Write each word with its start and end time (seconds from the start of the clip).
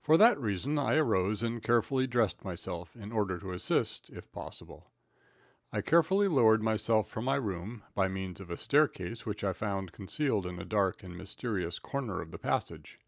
For 0.00 0.16
that 0.16 0.40
reason 0.40 0.78
I 0.78 0.94
arose 0.94 1.42
and 1.42 1.62
carefully 1.62 2.06
dressed 2.06 2.42
myself, 2.46 2.96
in 2.96 3.12
order 3.12 3.38
to 3.38 3.52
assist, 3.52 4.08
if 4.08 4.32
possible. 4.32 4.90
I 5.70 5.82
carefully 5.82 6.28
lowered 6.28 6.62
myself 6.62 7.08
from 7.10 7.26
my 7.26 7.34
room, 7.34 7.82
by 7.94 8.08
means 8.08 8.40
of 8.40 8.48
a 8.50 8.56
staircase 8.56 9.26
which 9.26 9.44
I 9.44 9.52
found 9.52 9.92
concealed 9.92 10.46
in 10.46 10.58
a 10.58 10.64
dark 10.64 11.02
and 11.02 11.14
mysterious 11.14 11.78
corner 11.78 12.22
of 12.22 12.30
the 12.30 12.38
passage. 12.38 13.00